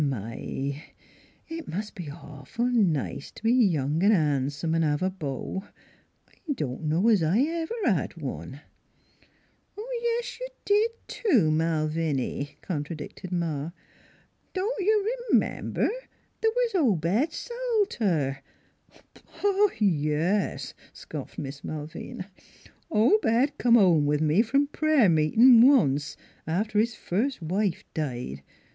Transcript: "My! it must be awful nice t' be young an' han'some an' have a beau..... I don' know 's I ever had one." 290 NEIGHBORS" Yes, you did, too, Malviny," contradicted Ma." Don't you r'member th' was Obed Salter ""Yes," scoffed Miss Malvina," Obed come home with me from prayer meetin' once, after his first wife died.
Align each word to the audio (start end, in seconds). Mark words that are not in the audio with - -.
"My! 0.01 0.81
it 1.47 1.67
must 1.67 1.93
be 1.93 2.09
awful 2.09 2.65
nice 2.65 3.29
t' 3.29 3.41
be 3.43 3.53
young 3.53 4.01
an' 4.03 4.09
han'some 4.09 4.73
an' 4.73 4.81
have 4.81 5.03
a 5.03 5.11
beau..... 5.11 5.63
I 6.27 6.53
don' 6.55 6.89
know 6.89 7.07
's 7.09 7.21
I 7.21 7.37
ever 7.41 7.75
had 7.85 8.17
one." 8.17 8.61
290 9.73 9.77
NEIGHBORS" 9.77 9.85
Yes, 10.01 10.39
you 10.39 10.47
did, 10.65 10.91
too, 11.07 11.51
Malviny," 11.51 12.55
contradicted 12.63 13.31
Ma." 13.31 13.69
Don't 14.55 14.81
you 14.83 15.07
r'member 15.33 15.87
th' 16.41 16.45
was 16.45 16.71
Obed 16.73 17.31
Salter 17.31 18.39
""Yes," 19.79 20.73
scoffed 20.93 21.37
Miss 21.37 21.63
Malvina," 21.63 22.25
Obed 22.89 23.55
come 23.59 23.75
home 23.75 24.07
with 24.07 24.21
me 24.21 24.41
from 24.41 24.65
prayer 24.65 25.09
meetin' 25.09 25.61
once, 25.61 26.17
after 26.47 26.79
his 26.79 26.95
first 26.95 27.39
wife 27.39 27.83
died. 27.93 28.41